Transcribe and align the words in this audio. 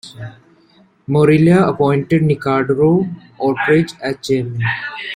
Morelia 1.05 1.61
appointed 1.63 2.23
Nicandro 2.23 3.05
Ortiz 3.39 3.93
as 4.01 4.15
chairman. 4.27 4.63